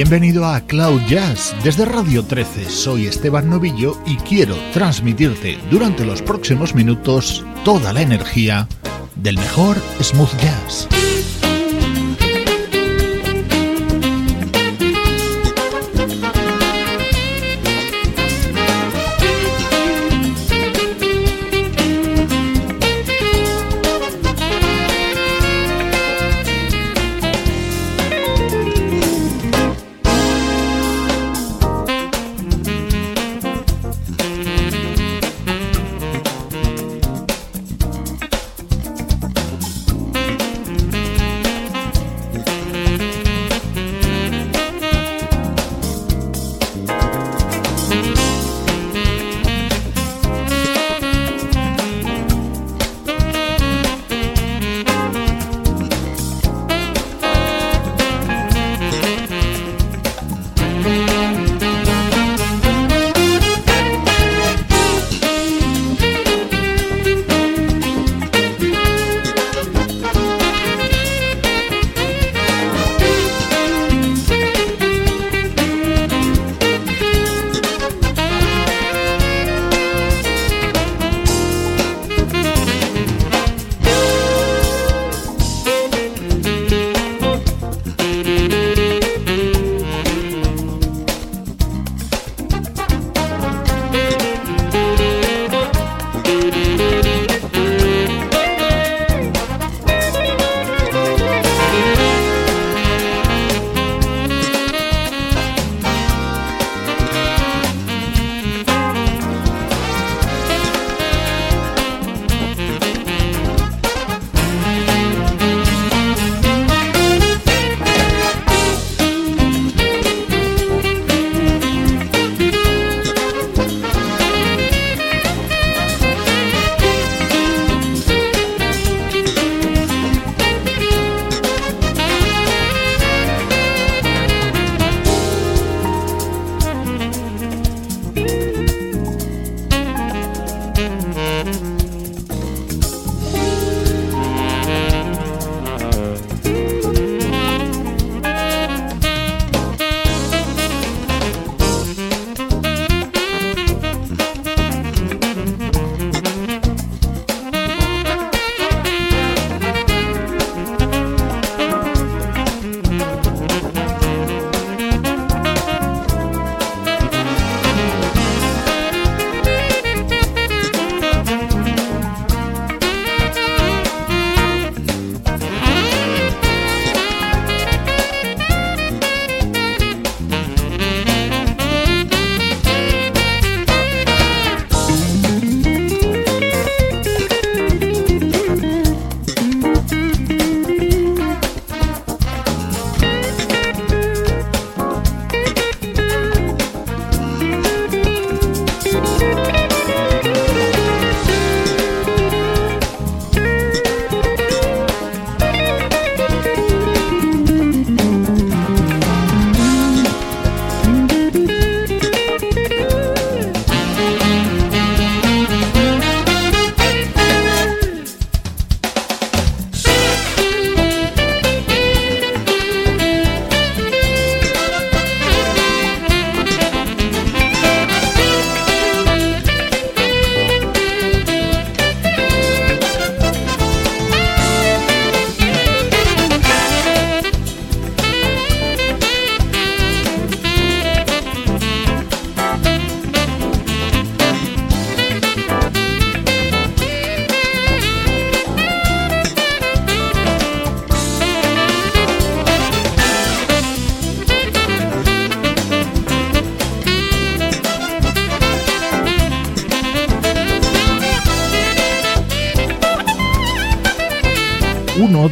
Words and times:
Bienvenido 0.00 0.46
a 0.46 0.60
Cloud 0.60 1.00
Jazz 1.08 1.56
desde 1.64 1.84
Radio 1.84 2.24
13. 2.24 2.70
Soy 2.70 3.08
Esteban 3.08 3.50
Novillo 3.50 4.00
y 4.06 4.16
quiero 4.18 4.54
transmitirte 4.72 5.58
durante 5.72 6.04
los 6.04 6.22
próximos 6.22 6.72
minutos 6.72 7.44
toda 7.64 7.92
la 7.92 8.02
energía 8.02 8.68
del 9.16 9.34
mejor 9.34 9.76
smooth 10.00 10.30
jazz. 10.40 11.07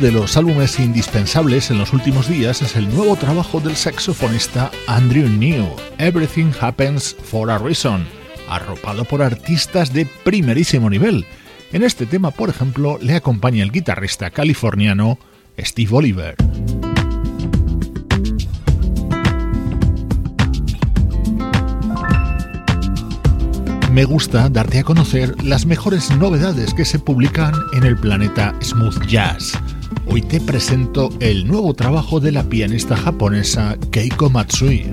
De 0.06 0.12
los 0.12 0.36
álbumes 0.36 0.78
indispensables 0.78 1.72
en 1.72 1.78
los 1.78 1.92
últimos 1.92 2.28
días 2.28 2.62
es 2.62 2.76
el 2.76 2.88
nuevo 2.94 3.16
trabajo 3.16 3.58
del 3.58 3.74
saxofonista 3.74 4.70
Andrew 4.86 5.28
New, 5.28 5.66
Everything 5.98 6.52
Happens 6.60 7.16
for 7.24 7.50
a 7.50 7.58
Reason, 7.58 8.06
arropado 8.48 9.04
por 9.04 9.20
artistas 9.20 9.92
de 9.92 10.06
primerísimo 10.22 10.88
nivel. 10.90 11.26
En 11.72 11.82
este 11.82 12.06
tema, 12.06 12.30
por 12.30 12.50
ejemplo, 12.50 13.00
le 13.02 13.16
acompaña 13.16 13.64
el 13.64 13.72
guitarrista 13.72 14.30
californiano 14.30 15.18
Steve 15.58 15.90
Oliver. 15.92 16.36
me 23.96 24.04
gusta 24.04 24.50
darte 24.50 24.80
a 24.80 24.84
conocer 24.84 25.42
las 25.42 25.64
mejores 25.64 26.10
novedades 26.18 26.74
que 26.74 26.84
se 26.84 26.98
publican 26.98 27.54
en 27.72 27.84
el 27.84 27.96
planeta 27.96 28.54
Smooth 28.60 29.06
Jazz. 29.06 29.58
Hoy 30.08 30.22
te 30.22 30.40
presento 30.40 31.10
el 31.20 31.46
nuevo 31.46 31.74
trabajo 31.74 32.20
de 32.20 32.32
la 32.32 32.44
pianista 32.44 32.96
japonesa 32.96 33.76
Keiko 33.90 34.30
Matsui. 34.30 34.86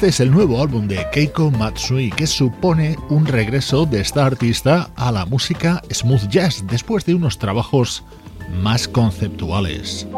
Este 0.00 0.08
es 0.08 0.20
el 0.20 0.30
nuevo 0.30 0.62
álbum 0.62 0.88
de 0.88 1.06
Keiko 1.12 1.50
Matsui 1.50 2.08
que 2.08 2.26
supone 2.26 2.96
un 3.10 3.26
regreso 3.26 3.84
de 3.84 4.00
esta 4.00 4.24
artista 4.24 4.88
a 4.96 5.12
la 5.12 5.26
música 5.26 5.82
smooth 5.92 6.26
jazz 6.30 6.64
después 6.66 7.04
de 7.04 7.14
unos 7.14 7.36
trabajos 7.36 8.02
más 8.62 8.88
conceptuales. 8.88 10.08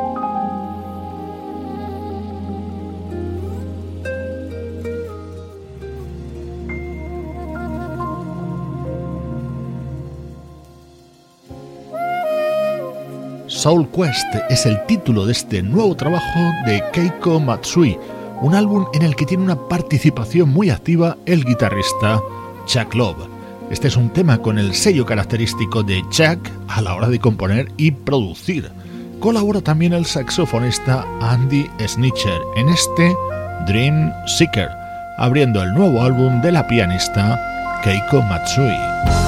Soul 13.48 13.88
Quest 13.88 14.32
es 14.48 14.64
el 14.64 14.86
título 14.86 15.26
de 15.26 15.32
este 15.32 15.60
nuevo 15.60 15.96
trabajo 15.96 16.40
de 16.66 16.84
Keiko 16.92 17.40
Matsui 17.40 17.98
un 18.42 18.56
álbum 18.56 18.86
en 18.92 19.02
el 19.02 19.14
que 19.14 19.24
tiene 19.24 19.44
una 19.44 19.56
participación 19.56 20.48
muy 20.48 20.68
activa 20.68 21.16
el 21.26 21.44
guitarrista 21.44 22.20
Chuck 22.66 22.92
Love. 22.94 23.28
Este 23.70 23.88
es 23.88 23.96
un 23.96 24.10
tema 24.10 24.38
con 24.38 24.58
el 24.58 24.74
sello 24.74 25.06
característico 25.06 25.82
de 25.82 26.02
Chuck 26.10 26.50
a 26.68 26.82
la 26.82 26.94
hora 26.94 27.08
de 27.08 27.20
componer 27.20 27.70
y 27.76 27.92
producir. 27.92 28.70
Colabora 29.20 29.60
también 29.60 29.92
el 29.92 30.04
saxofonista 30.04 31.06
Andy 31.20 31.70
Snitcher 31.86 32.40
en 32.56 32.68
este 32.68 33.14
Dream 33.66 34.12
Seeker, 34.26 34.68
abriendo 35.18 35.62
el 35.62 35.72
nuevo 35.74 36.02
álbum 36.02 36.42
de 36.42 36.50
la 36.50 36.66
pianista 36.66 37.40
Keiko 37.84 38.20
Matsui. 38.22 39.21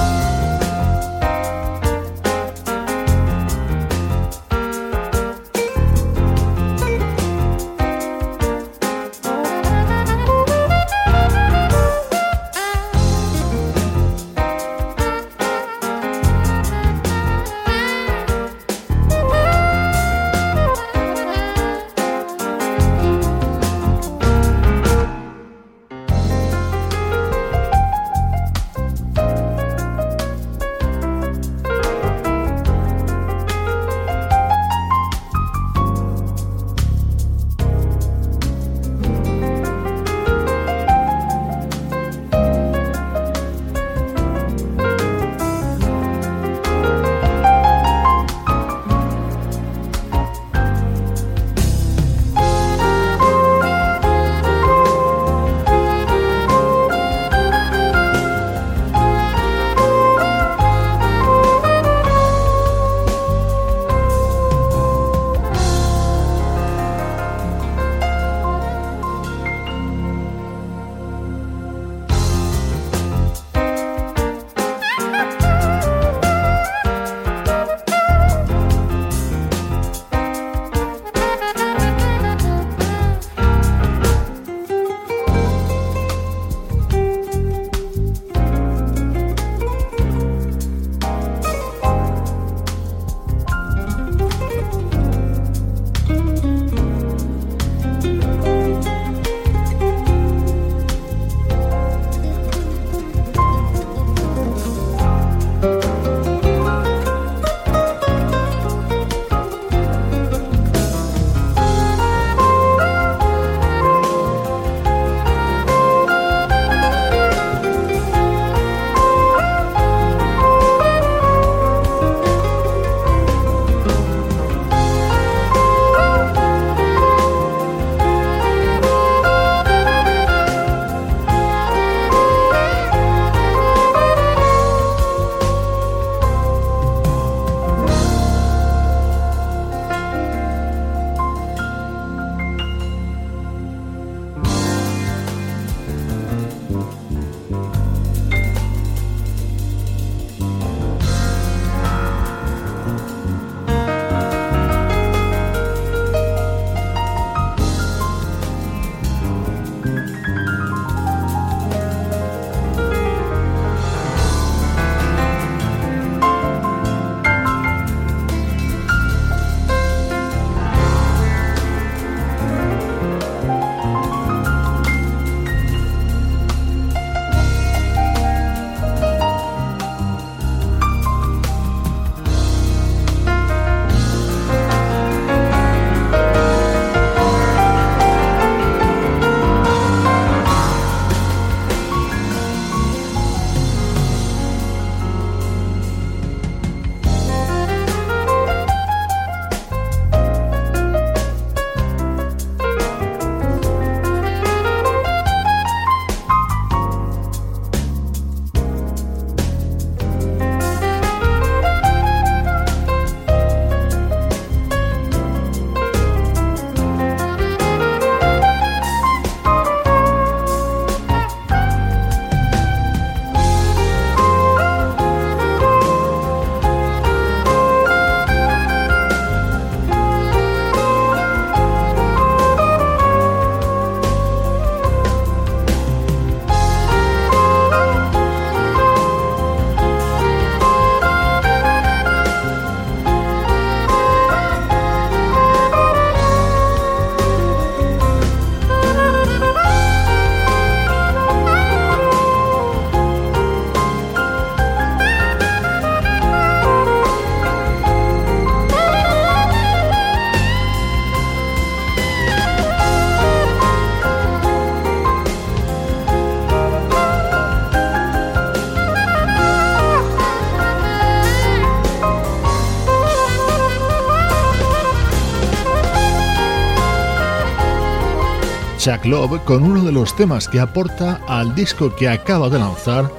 Chuck 278.85 279.03
Love 279.05 279.43
con 279.45 279.63
uno 279.63 279.83
de 279.83 279.91
los 279.91 280.15
temas 280.15 280.47
que 280.47 280.59
aporta 280.59 281.19
al 281.27 281.55
disco 281.55 281.95
que 281.95 282.07
acaba 282.07 282.49
de 282.49 282.59
lanzar 282.59 283.11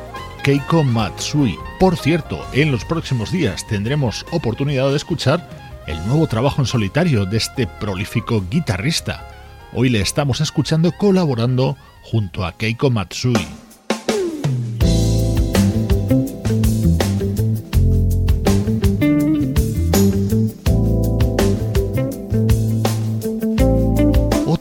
Keiko 0.45 0.85
Matsui. 0.85 1.59
Por 1.81 1.97
cierto, 1.97 2.39
en 2.53 2.71
los 2.71 2.85
próximos 2.85 3.33
días 3.33 3.67
tendremos 3.67 4.25
oportunidad 4.31 4.91
de 4.91 4.97
escuchar 4.97 5.51
el 5.89 5.97
nuevo 6.07 6.29
trabajo 6.29 6.63
en 6.63 6.67
solitario 6.67 7.27
de 7.27 7.39
este 7.39 7.67
prolífico 7.67 8.45
guitarrista. 8.49 9.29
Hoy 9.73 9.89
le 9.89 10.01
estamos 10.01 10.41
escuchando 10.41 10.93
colaborando 10.93 11.77
junto 12.01 12.45
a 12.45 12.53
Keiko 12.53 12.91
Matsui. 12.91 13.66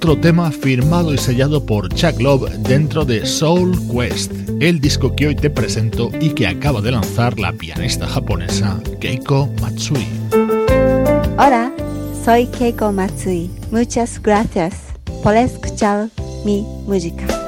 Otro 0.05 0.21
tema 0.21 0.51
firmado 0.51 1.15
y 1.15 1.17
sellado 1.17 1.65
por 1.65 1.89
Chuck 1.89 2.21
Love 2.21 2.51
dentro 2.59 3.05
de 3.05 3.25
Soul 3.25 3.75
Quest, 3.91 4.31
el 4.59 4.79
disco 4.79 5.15
que 5.15 5.25
hoy 5.25 5.35
te 5.35 5.49
presento 5.49 6.11
y 6.21 6.29
que 6.29 6.45
acaba 6.45 6.79
de 6.79 6.91
lanzar 6.91 7.39
la 7.39 7.51
pianista 7.51 8.05
japonesa 8.05 8.79
Keiko 8.99 9.49
Matsui. 9.59 10.05
Hola, 11.39 11.71
soy 12.23 12.45
Keiko 12.45 12.91
Matsui. 12.91 13.49
Muchas 13.71 14.21
gracias 14.21 14.75
por 15.23 15.35
escuchar 15.35 16.09
mi 16.45 16.61
música. 16.85 17.44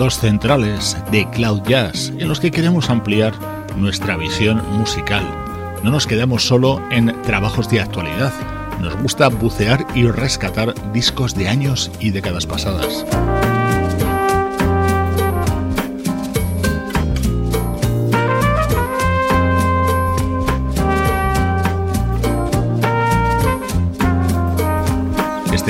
Minutos 0.00 0.18
centrales 0.18 0.96
de 1.12 1.28
Cloud 1.28 1.60
Jazz 1.68 2.10
en 2.16 2.26
los 2.26 2.40
que 2.40 2.50
queremos 2.50 2.88
ampliar 2.88 3.34
nuestra 3.76 4.16
visión 4.16 4.62
musical. 4.78 5.22
No 5.82 5.90
nos 5.90 6.06
quedamos 6.06 6.42
solo 6.42 6.82
en 6.90 7.20
trabajos 7.20 7.68
de 7.68 7.82
actualidad, 7.82 8.32
nos 8.80 8.96
gusta 8.96 9.28
bucear 9.28 9.86
y 9.94 10.06
rescatar 10.06 10.72
discos 10.94 11.34
de 11.34 11.48
años 11.50 11.90
y 12.00 12.12
décadas 12.12 12.46
pasadas. 12.46 13.04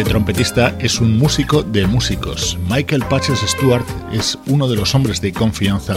Este 0.00 0.12
trompetista 0.12 0.74
es 0.78 0.98
un 0.98 1.18
músico 1.18 1.62
de 1.62 1.86
músicos. 1.86 2.56
Michael 2.70 3.04
Patches 3.04 3.40
Stewart 3.40 3.84
es 4.10 4.38
uno 4.46 4.66
de 4.66 4.74
los 4.74 4.94
hombres 4.94 5.20
de 5.20 5.30
confianza 5.30 5.92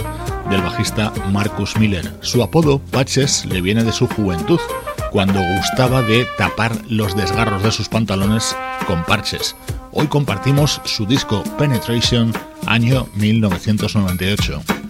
del 0.50 0.60
bajista 0.60 1.10
Marcus 1.32 1.74
Miller. 1.78 2.12
Su 2.20 2.42
apodo, 2.42 2.80
Patches, 2.90 3.46
le 3.46 3.62
viene 3.62 3.82
de 3.82 3.92
su 3.92 4.06
juventud, 4.06 4.60
cuando 5.10 5.40
gustaba 5.56 6.02
de 6.02 6.26
tapar 6.36 6.76
los 6.86 7.16
desgarros 7.16 7.62
de 7.62 7.72
sus 7.72 7.88
pantalones 7.88 8.54
con 8.86 9.02
parches. 9.04 9.56
Hoy 9.90 10.06
compartimos 10.08 10.82
su 10.84 11.06
disco 11.06 11.42
Penetration, 11.56 12.30
año 12.66 13.06
1998. 13.14 14.83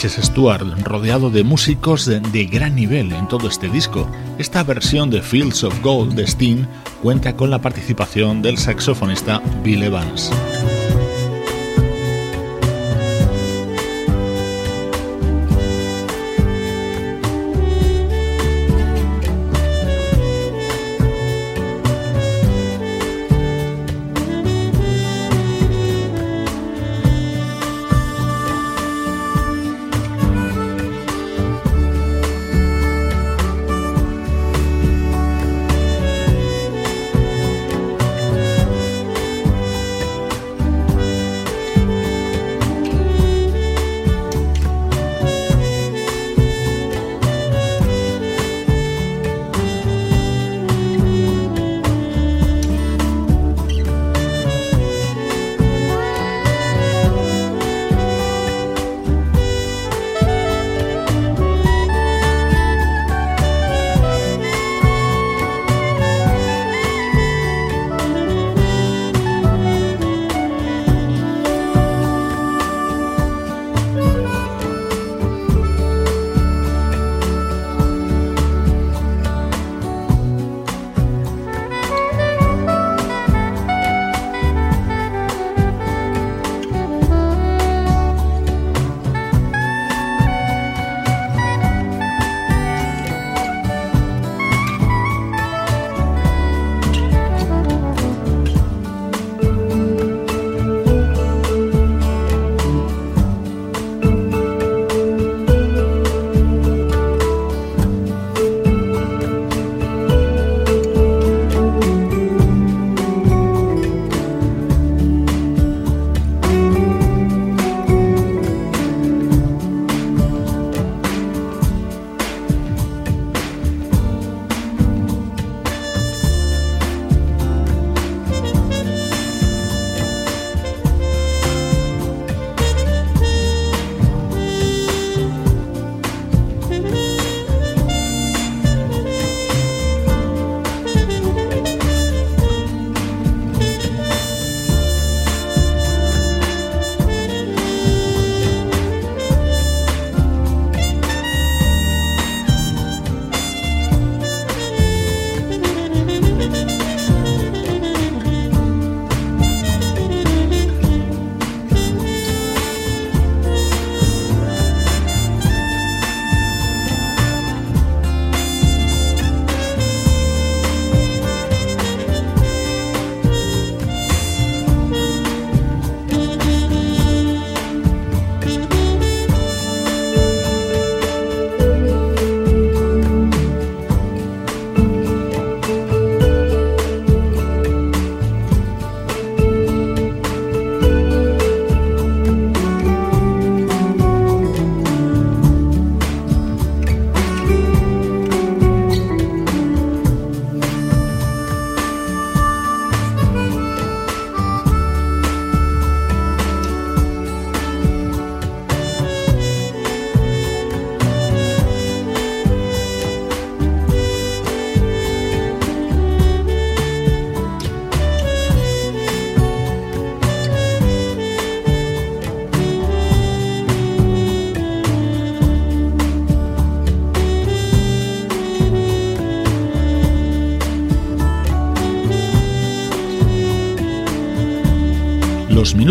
Patches 0.00 0.24
Stewart, 0.24 0.64
rodeado 0.82 1.28
de 1.28 1.44
músicos 1.44 2.06
de, 2.06 2.20
de, 2.20 2.46
gran 2.46 2.74
nivel 2.74 3.12
en 3.12 3.28
todo 3.28 3.48
este 3.48 3.68
disco. 3.68 4.10
Esta 4.38 4.64
versión 4.64 5.10
de 5.10 5.20
Fields 5.20 5.62
of 5.62 5.78
Gold 5.82 6.14
de 6.14 6.26
Sting 6.26 6.64
cuenta 7.02 7.36
con 7.36 7.50
la 7.50 7.58
participación 7.58 8.40
del 8.40 8.56
saxofonista 8.56 9.42
Bill 9.62 9.82
Evans. 9.82 10.30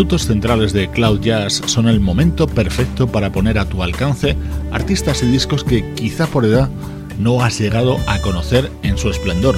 Minutos 0.00 0.28
centrales 0.28 0.72
de 0.72 0.88
Cloud 0.88 1.20
Jazz 1.20 1.60
son 1.66 1.86
el 1.86 2.00
momento 2.00 2.46
perfecto 2.46 3.06
para 3.06 3.32
poner 3.32 3.58
a 3.58 3.68
tu 3.68 3.82
alcance 3.82 4.34
artistas 4.72 5.22
y 5.22 5.26
discos 5.26 5.62
que 5.62 5.92
quizá 5.92 6.26
por 6.26 6.46
edad 6.46 6.70
no 7.18 7.44
has 7.44 7.58
llegado 7.58 7.98
a 8.06 8.18
conocer 8.22 8.70
en 8.82 8.96
su 8.96 9.10
esplendor. 9.10 9.56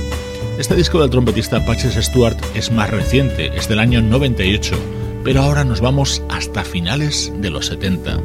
Este 0.58 0.74
disco 0.74 1.00
del 1.00 1.10
trompetista 1.10 1.64
Patches 1.64 1.94
Stewart 1.94 2.36
es 2.56 2.72
más 2.72 2.90
reciente, 2.90 3.56
es 3.56 3.68
del 3.68 3.78
año 3.78 4.02
98, 4.02 4.74
pero 5.22 5.42
ahora 5.42 5.62
nos 5.62 5.80
vamos 5.80 6.24
hasta 6.28 6.64
finales 6.64 7.32
de 7.38 7.50
los 7.50 7.66
70. 7.66 8.18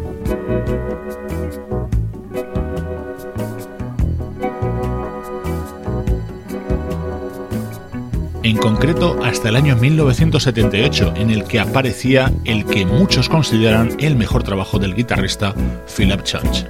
En 8.47 8.55
concreto 8.55 9.19
hasta 9.23 9.49
el 9.49 9.57
año 9.57 9.75
1978, 9.75 11.15
en 11.17 11.31
el 11.31 11.43
que 11.43 11.60
aparecía 11.60 12.31
el 12.45 12.65
que 12.65 12.86
muchos 12.86 13.27
consideran 13.27 13.97
el 13.99 14.15
mejor 14.15 14.43
trabajo 14.43 14.79
del 14.79 14.95
guitarrista 14.95 15.53
Philip 15.86 16.23
Church. 16.23 16.65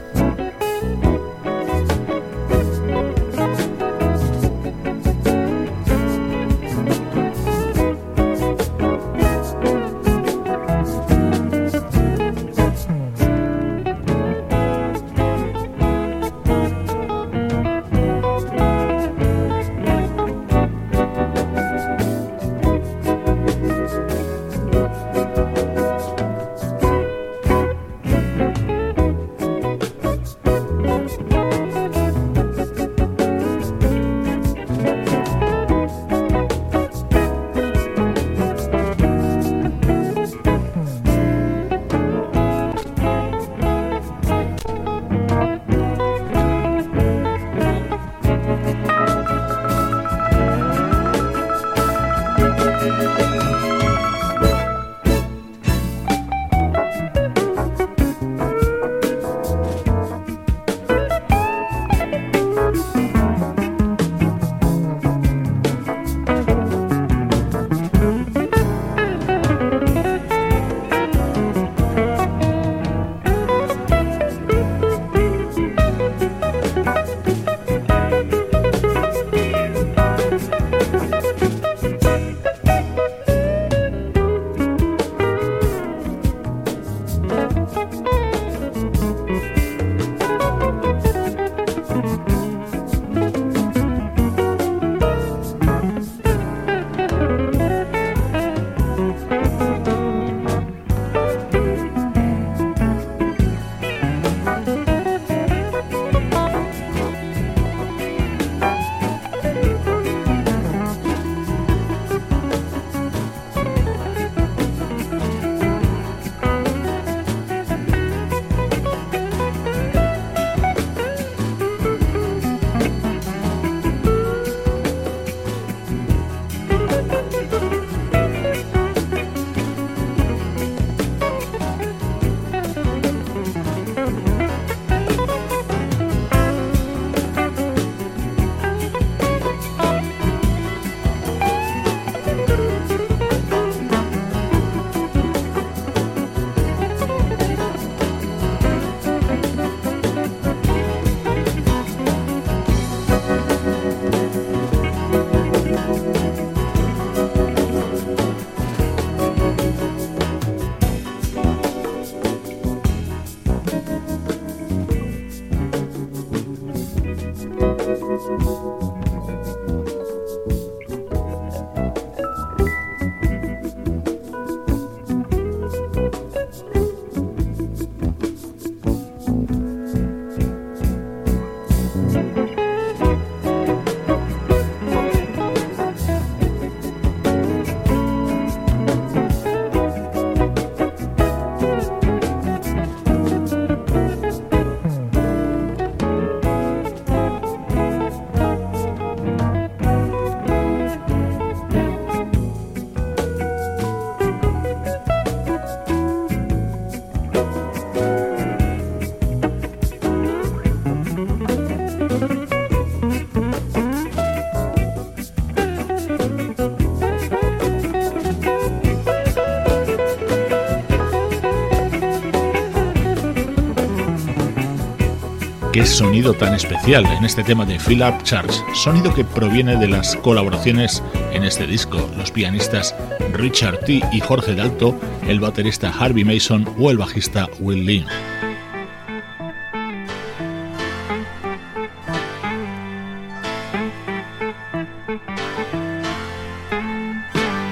Sonido 225.88 226.34
tan 226.34 226.54
especial 226.54 227.06
en 227.06 227.24
este 227.24 227.44
tema 227.44 227.66
de 227.66 227.80
Philip 227.80 228.22
Charles, 228.24 228.64
sonido 228.74 229.14
que 229.14 229.24
proviene 229.24 229.78
de 229.78 229.88
las 229.88 230.16
colaboraciones 230.18 231.02
en 231.32 231.44
este 231.44 231.66
disco, 231.66 232.10
los 232.18 232.32
pianistas 232.32 232.96
Richard 233.34 233.80
T. 233.80 234.02
y 234.12 234.20
Jorge 234.20 234.56
Dalto, 234.56 235.00
el 235.28 235.40
baterista 235.40 235.90
Harvey 235.98 236.24
Mason 236.24 236.68
o 236.78 236.92
el 236.92 236.98
bajista 236.98 237.48
Will 237.60 237.86
Lee. 237.86 238.06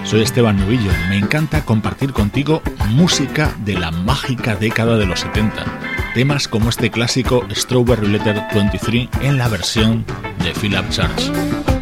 Soy 0.04 0.22
Esteban 0.22 0.58
Novillo, 0.58 0.92
me 1.10 1.18
encanta 1.18 1.66
compartir 1.66 2.14
contigo 2.14 2.62
música 2.90 3.54
de 3.66 3.74
la 3.74 3.92
mágica 3.92 4.56
década 4.56 4.98
de 4.98 5.06
los 5.06 5.20
70 5.20 5.95
temas 6.16 6.48
como 6.48 6.70
este 6.70 6.90
clásico 6.90 7.46
Strawberry 7.54 8.08
Letter 8.08 8.42
23 8.54 9.10
en 9.20 9.38
la 9.38 9.50
versión 9.50 10.06
de 10.42 10.54
Philip 10.54 10.90
Church. 10.90 11.75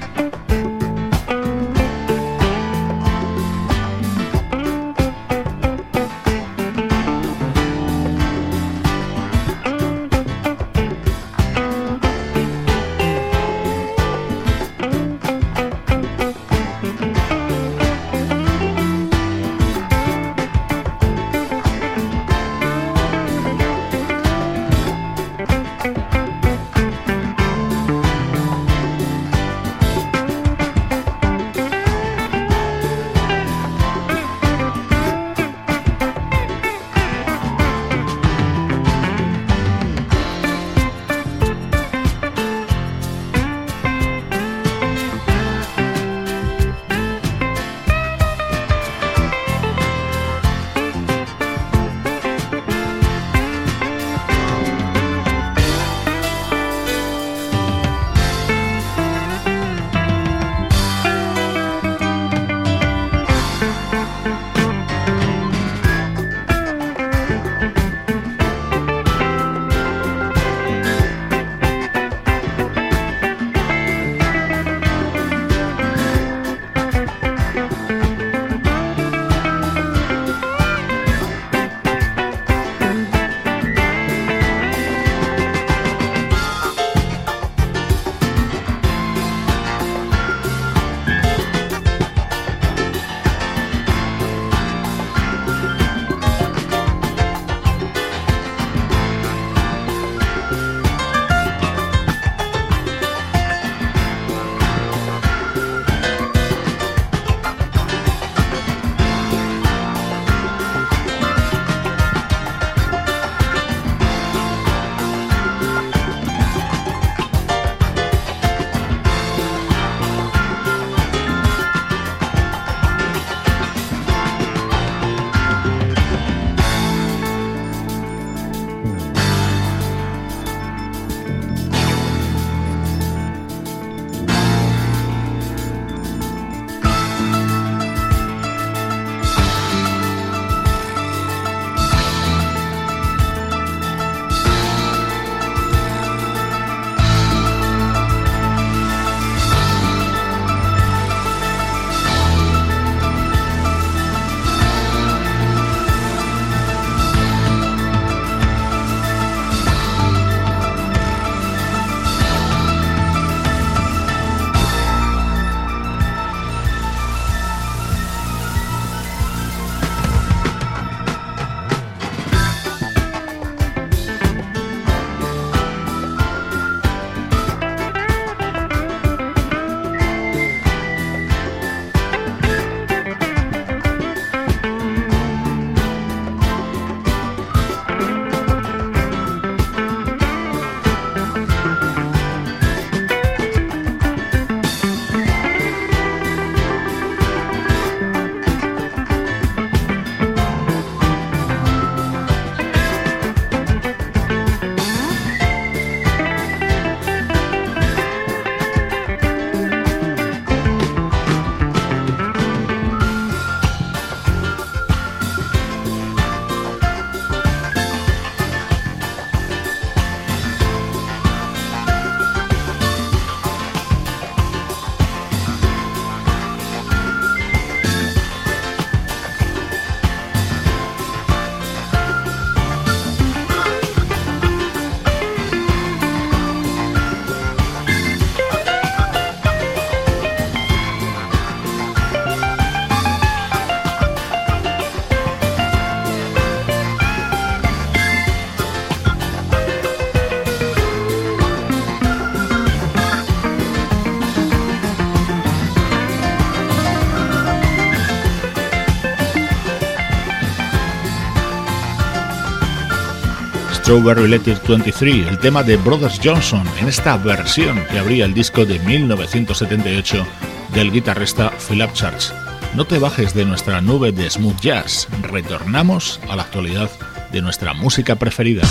Strawberry 263.94 264.28
Letter 264.28 264.60
23, 264.68 265.28
el 265.28 265.38
tema 265.38 265.62
de 265.62 265.78
Brothers 265.78 266.20
Johnson, 266.24 266.68
en 266.80 266.88
esta 266.88 267.16
versión 267.16 267.86
que 267.92 268.00
abría 268.00 268.26
el 268.26 268.34
disco 268.34 268.66
de 268.66 268.80
1978 268.80 270.26
del 270.74 270.92
guitarrista 270.92 271.52
Philip 271.52 271.94
Church. 271.94 272.34
No 272.74 272.86
te 272.86 272.98
bajes 272.98 273.36
de 273.36 273.46
nuestra 273.46 273.82
nube 273.82 274.12
de 274.12 274.28
smooth 274.28 274.60
jazz, 274.60 275.08
retornamos 275.22 276.20
a 276.28 276.36
la 276.36 276.42
actualidad 276.42 276.90
de 277.32 277.44
nuestra 277.44 277.76
música 277.76 278.16
preferida. 278.16 278.64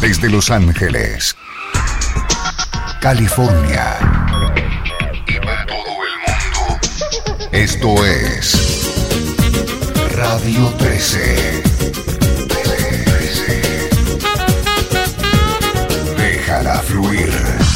Desde 0.00 0.30
Los 0.30 0.48
Ángeles, 0.48 1.34
California 3.00 3.96
y 5.26 5.40
para 5.44 5.66
todo 5.66 5.96
el 6.06 6.14
mundo, 6.24 6.78
esto 7.50 8.06
es 8.06 8.86
Radio 10.14 10.72
13. 10.78 11.67
Déjala 16.88 17.67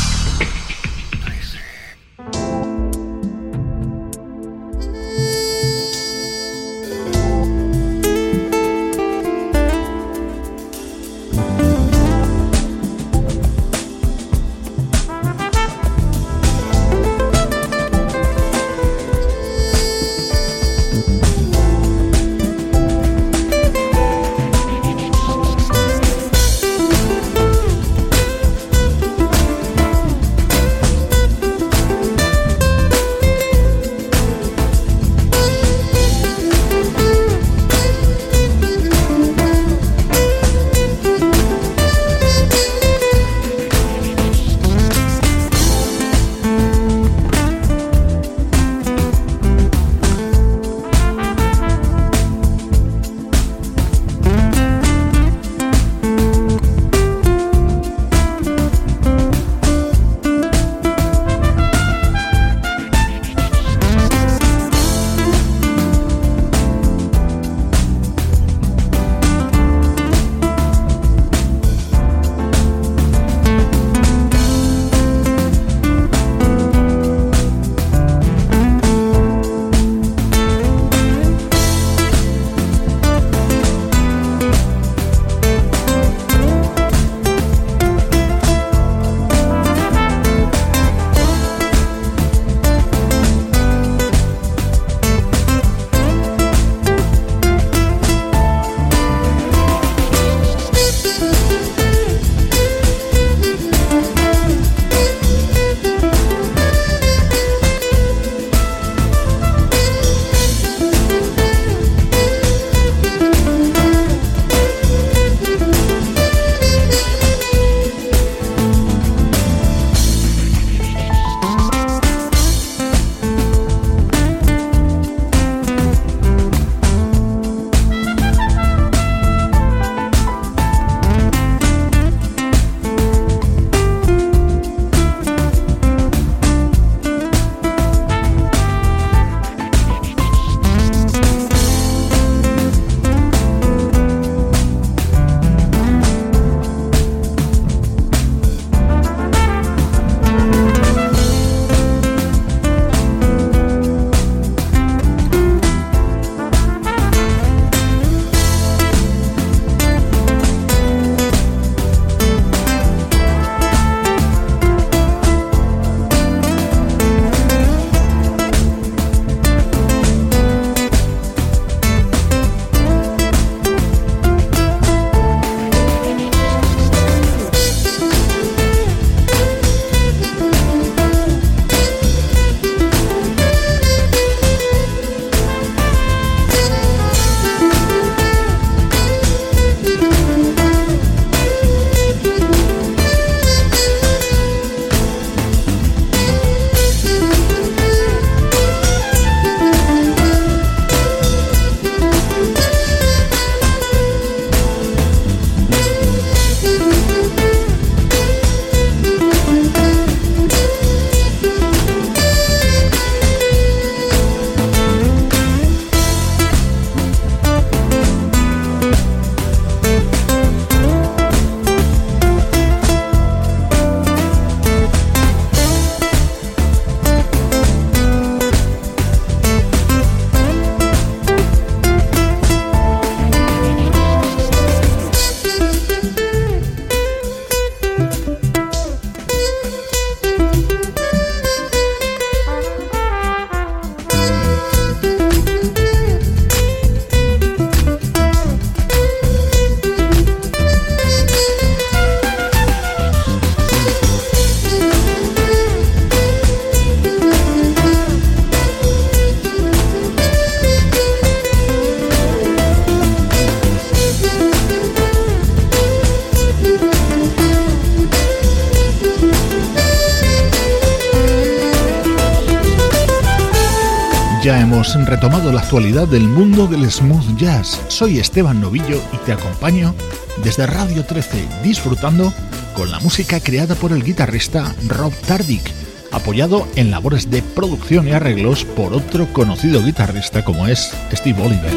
del 275.93 276.27
mundo 276.27 276.67
del 276.67 276.91
smooth 276.91 277.37
jazz. 277.37 277.79
Soy 277.89 278.19
Esteban 278.19 278.63
Novillo 278.63 278.99
y 279.13 279.19
te 279.27 279.33
acompaño 279.33 279.95
desde 280.43 280.67
Radio 280.67 281.05
13 281.05 281.47
disfrutando 281.63 282.33
con 282.75 282.91
la 282.91 282.99
música 283.01 283.41
creada 283.41 283.75
por 283.75 283.93
el 283.93 284.03
guitarrista 284.03 284.75
Rob 284.89 285.13
Tardick, 285.27 285.63
apoyado 286.11 286.67
en 286.77 286.91
labores 286.91 287.31
de 287.31 287.43
producción 287.43 288.09
y 288.09 288.13
arreglos 288.13 288.65
por 288.65 288.95
otro 288.95 289.31
conocido 289.35 289.85
guitarrista 289.85 290.43
como 290.43 290.67
es 290.67 290.93
Steve 291.13 291.43
Oliver. 291.43 291.73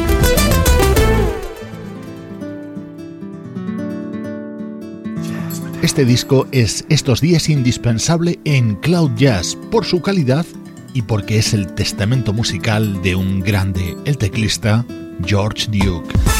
Este 5.82 6.06
disco 6.06 6.48
es 6.52 6.86
estos 6.88 7.20
días 7.20 7.50
indispensable 7.50 8.40
en 8.44 8.76
Cloud 8.76 9.10
Jazz 9.16 9.58
por 9.70 9.84
su 9.84 10.00
calidad 10.00 10.46
y 10.96 11.02
porque 11.02 11.36
es 11.36 11.52
el 11.52 11.74
testamento 11.74 12.32
musical 12.32 13.02
de 13.02 13.14
un 13.14 13.40
grande, 13.40 13.94
el 14.06 14.16
teclista 14.16 14.86
George 15.22 15.66
Duke. 15.70 16.35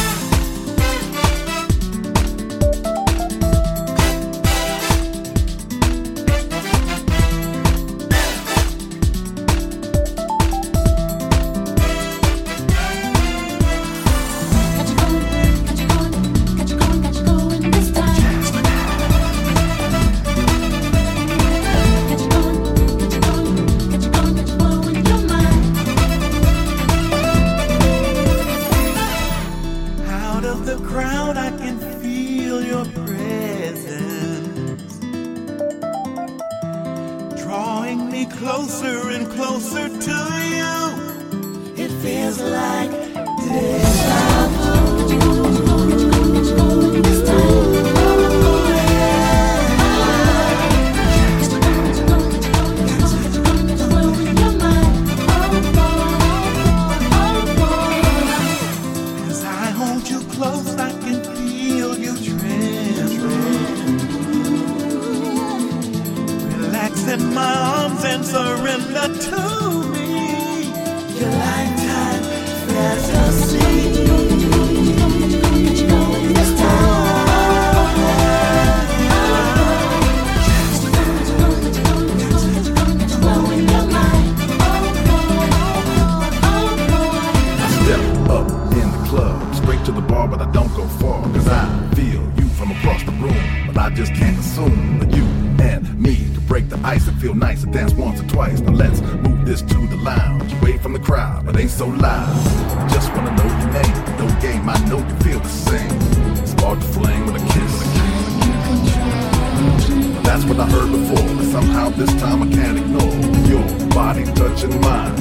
time 112.18 112.42
I 112.42 112.46
can't 112.48 112.78
ignore 112.78 113.14
your 113.48 113.88
body 113.90 114.24
touching 114.34 114.80
mine. 114.80 115.16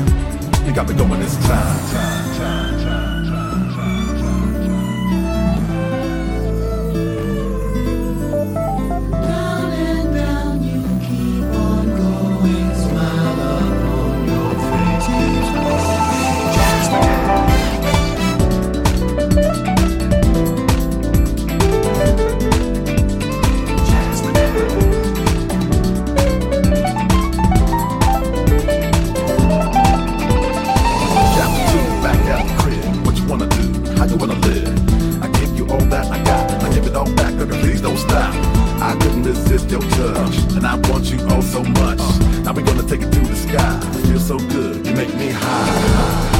You 0.65 0.73
got 0.73 0.87
me 0.87 0.95
going 0.95 1.19
this 1.19 1.35
time. 1.47 1.89
time, 1.91 2.37
time, 2.37 2.83
time. 2.83 3.14
stop. 38.05 38.33
I 38.81 38.95
couldn't 39.01 39.23
resist 39.23 39.69
your 39.69 39.81
touch, 39.81 40.37
and 40.55 40.65
I 40.65 40.75
want 40.89 41.05
you 41.11 41.19
oh 41.29 41.41
so 41.41 41.63
much. 41.63 41.99
Now 42.43 42.53
we're 42.53 42.65
gonna 42.65 42.87
take 42.87 43.01
it 43.01 43.11
to 43.11 43.19
the 43.19 43.35
sky. 43.35 43.79
Feel 44.07 44.19
so 44.19 44.37
good, 44.37 44.85
you 44.85 44.93
make 44.93 45.13
me 45.15 45.29
high. 45.29 46.34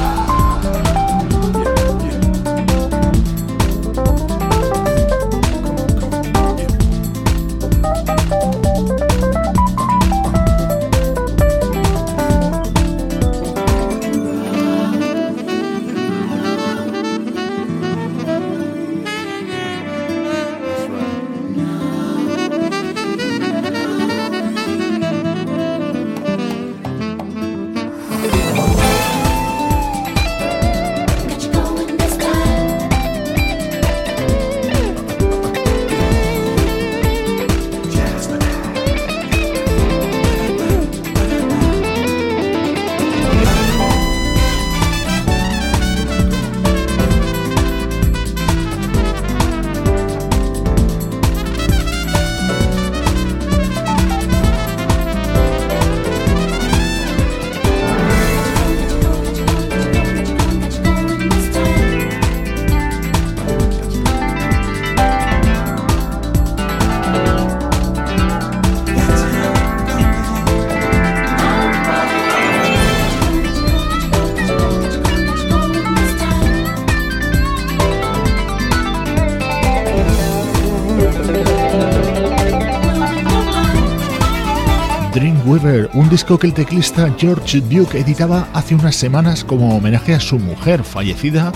Que 86.23 86.47
el 86.47 86.53
teclista 86.53 87.13
George 87.17 87.59
Duke 87.59 87.99
editaba 87.99 88.47
hace 88.53 88.73
unas 88.73 88.95
semanas 88.95 89.43
como 89.43 89.75
homenaje 89.75 90.13
a 90.13 90.19
su 90.21 90.39
mujer 90.39 90.81
fallecida 90.85 91.51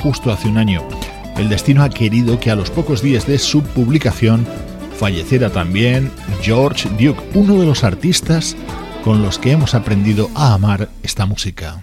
justo 0.00 0.30
hace 0.30 0.46
un 0.46 0.56
año. 0.56 0.82
El 1.36 1.48
destino 1.48 1.82
ha 1.82 1.90
querido 1.90 2.38
que 2.38 2.52
a 2.52 2.54
los 2.54 2.70
pocos 2.70 3.02
días 3.02 3.26
de 3.26 3.40
su 3.40 3.62
publicación 3.62 4.46
falleciera 4.96 5.50
también 5.50 6.12
George 6.42 6.88
Duke, 6.90 7.20
uno 7.34 7.58
de 7.58 7.66
los 7.66 7.82
artistas 7.82 8.54
con 9.02 9.20
los 9.20 9.38
que 9.40 9.50
hemos 9.50 9.74
aprendido 9.74 10.30
a 10.36 10.54
amar 10.54 10.88
esta 11.02 11.26
música. 11.26 11.82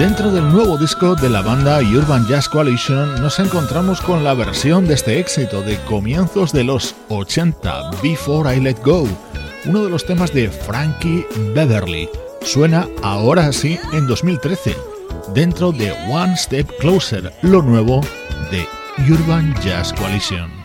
Dentro 0.00 0.30
del 0.30 0.50
nuevo 0.50 0.78
disco 0.78 1.14
de 1.14 1.28
la 1.28 1.42
banda 1.42 1.78
Urban 1.80 2.26
Jazz 2.26 2.48
Coalition 2.48 3.20
nos 3.20 3.38
encontramos 3.38 4.00
con 4.00 4.24
la 4.24 4.32
versión 4.32 4.86
de 4.86 4.94
este 4.94 5.20
éxito 5.20 5.60
de 5.60 5.76
comienzos 5.80 6.54
de 6.54 6.64
los 6.64 6.94
80, 7.10 7.90
Before 8.02 8.56
I 8.56 8.62
Let 8.62 8.78
Go, 8.82 9.06
uno 9.66 9.84
de 9.84 9.90
los 9.90 10.06
temas 10.06 10.32
de 10.32 10.48
Frankie 10.48 11.26
Beverly. 11.54 12.08
Suena 12.40 12.88
ahora 13.02 13.52
sí 13.52 13.78
en 13.92 14.06
2013, 14.06 14.74
dentro 15.34 15.70
de 15.70 15.92
One 16.10 16.34
Step 16.34 16.70
Closer, 16.78 17.34
lo 17.42 17.60
nuevo 17.60 18.00
de 18.50 18.66
Urban 19.06 19.54
Jazz 19.60 19.92
Coalition. 19.92 20.59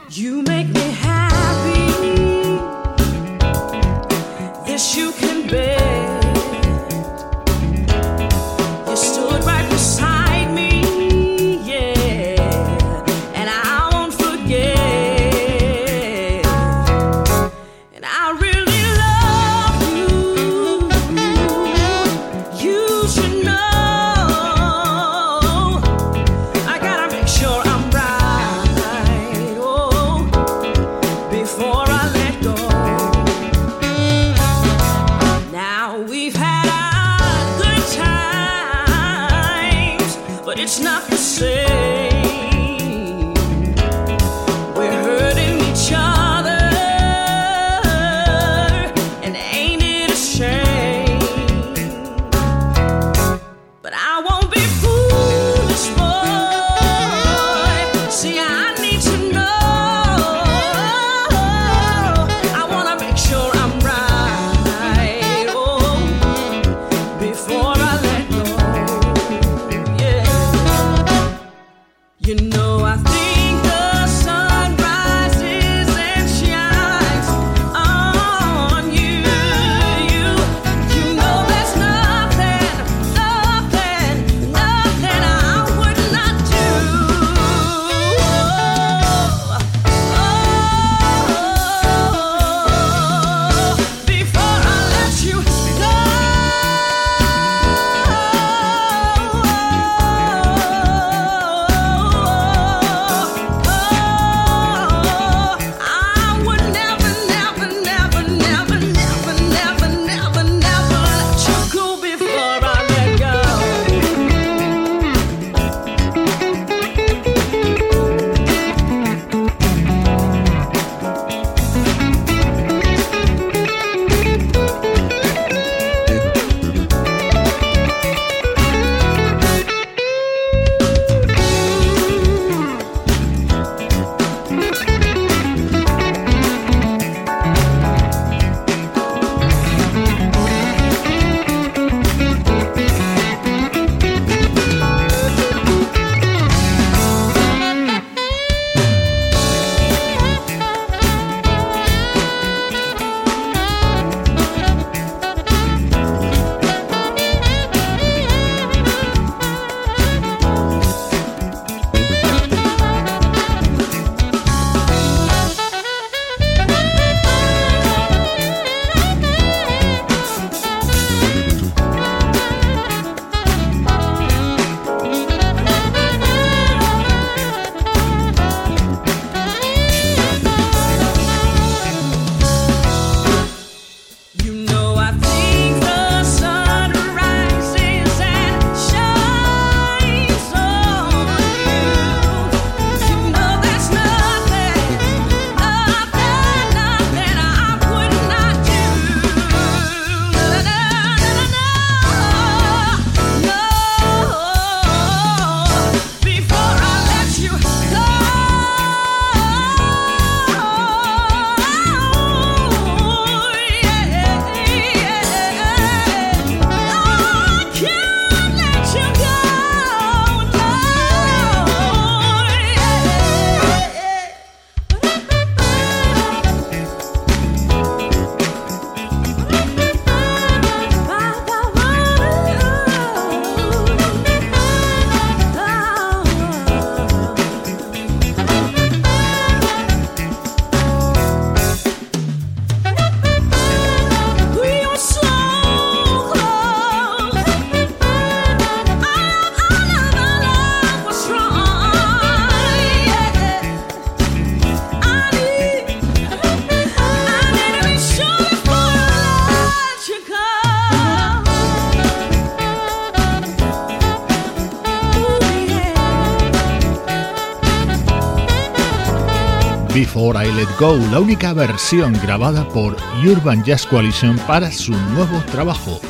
Before 269.96 270.46
I 270.46 270.52
Let 270.52 270.68
Go, 270.78 270.98
la 271.10 271.22
única 271.22 271.54
versión 271.54 272.12
grabada 272.22 272.68
por 272.68 272.98
Urban 273.26 273.64
Jazz 273.64 273.86
Coalition 273.86 274.38
para 274.40 274.70
su 274.70 274.92
nuevo 274.92 275.42
trabajo. 275.54 276.02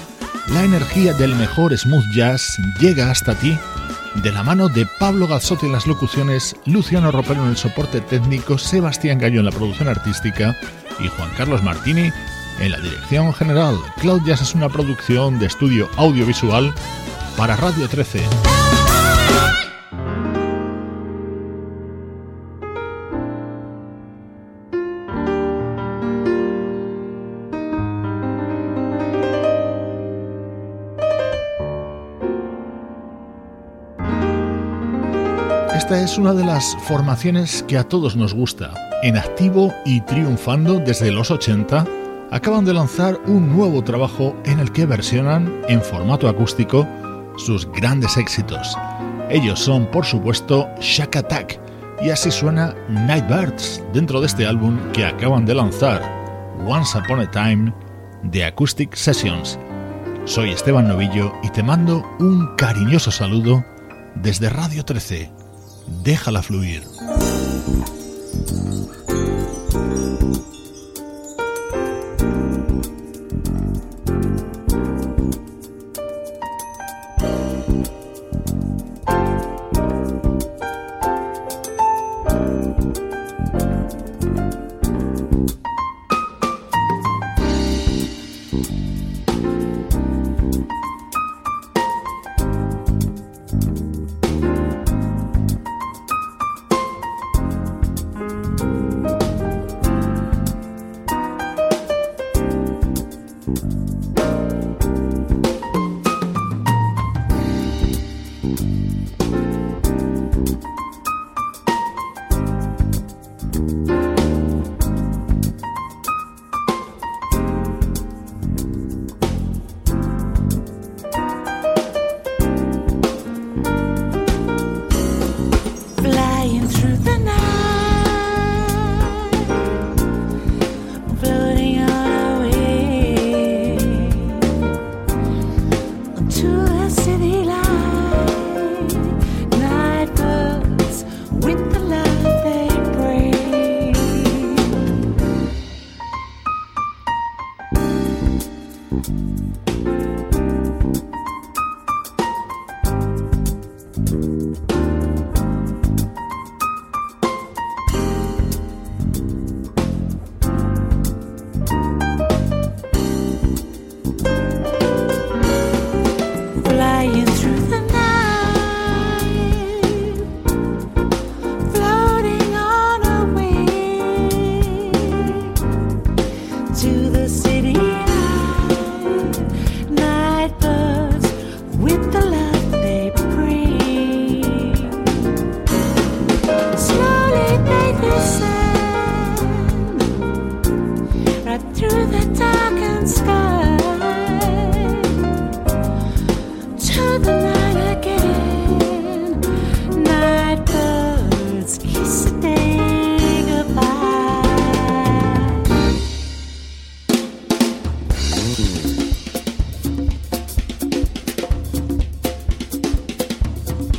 La 0.47 0.63
energía 0.63 1.13
del 1.13 1.35
mejor 1.35 1.77
smooth 1.77 2.03
jazz 2.11 2.57
llega 2.79 3.11
hasta 3.11 3.35
ti 3.35 3.55
de 4.23 4.31
la 4.31 4.41
mano 4.41 4.69
de 4.69 4.87
Pablo 4.99 5.27
Gazzotti 5.27 5.67
en 5.67 5.73
las 5.73 5.85
locuciones, 5.85 6.55
Luciano 6.65 7.11
Ropero 7.11 7.43
en 7.43 7.49
el 7.49 7.57
soporte 7.57 8.01
técnico, 8.01 8.57
Sebastián 8.57 9.19
Gallo 9.19 9.41
en 9.41 9.45
la 9.45 9.51
producción 9.51 9.87
artística 9.87 10.57
y 10.99 11.07
Juan 11.07 11.29
Carlos 11.37 11.61
Martini 11.61 12.11
en 12.59 12.71
la 12.71 12.79
dirección 12.79 13.35
general. 13.35 13.77
Cloud 14.01 14.23
Jazz 14.25 14.41
es 14.41 14.55
una 14.55 14.67
producción 14.67 15.37
de 15.37 15.45
estudio 15.45 15.91
audiovisual 15.97 16.73
para 17.37 17.55
Radio 17.55 17.87
13. 17.87 18.64
Esta 35.85 36.01
es 36.01 36.17
una 36.17 36.33
de 36.33 36.43
las 36.43 36.75
formaciones 36.87 37.63
que 37.67 37.77
a 37.77 37.83
todos 37.83 38.15
nos 38.15 38.33
gusta. 38.33 38.73
En 39.03 39.17
activo 39.17 39.71
y 39.85 40.01
triunfando 40.01 40.79
desde 40.79 41.11
los 41.11 41.29
80, 41.29 41.85
acaban 42.31 42.65
de 42.65 42.73
lanzar 42.73 43.19
un 43.27 43.55
nuevo 43.55 43.83
trabajo 43.83 44.35
en 44.45 44.59
el 44.59 44.71
que 44.71 44.87
versionan 44.87 45.61
en 45.69 45.79
formato 45.83 46.27
acústico 46.27 46.87
sus 47.37 47.71
grandes 47.71 48.17
éxitos. 48.17 48.75
Ellos 49.29 49.59
son, 49.59 49.85
por 49.91 50.05
supuesto, 50.05 50.67
Shack 50.79 51.17
Attack, 51.17 51.59
y 52.01 52.09
así 52.09 52.31
suena 52.31 52.73
Nightbirds 52.89 53.83
dentro 53.93 54.19
de 54.21 54.25
este 54.25 54.47
álbum 54.47 54.79
que 54.91 55.05
acaban 55.05 55.45
de 55.45 55.53
lanzar, 55.53 56.01
Once 56.65 56.97
Upon 56.97 57.19
a 57.19 57.29
Time, 57.29 57.71
de 58.23 58.43
Acoustic 58.43 58.95
Sessions. 58.95 59.59
Soy 60.23 60.49
Esteban 60.49 60.87
Novillo 60.87 61.31
y 61.43 61.49
te 61.49 61.61
mando 61.61 62.03
un 62.17 62.55
cariñoso 62.55 63.11
saludo 63.11 63.63
desde 64.15 64.49
Radio 64.49 64.83
13 64.83 65.34
déjala 65.87 66.41
fluir. 66.41 66.81
Música 103.47 104.24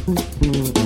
el 0.07 0.19
espacio 0.19 0.86